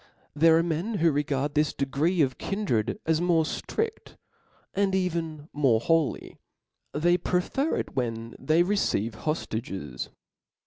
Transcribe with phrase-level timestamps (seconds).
[0.35, 4.17] "There are men who regard this degree of kin *•* dred as more ftrid,
[4.73, 6.39] and even more holy*
[6.91, 10.09] They prefer it when they receive hoftages."